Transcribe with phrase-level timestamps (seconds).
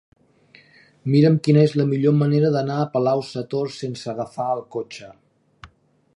[1.15, 5.13] Mira'm quina és la millor manera d'anar a Palau-sator sense agafar el cotxe.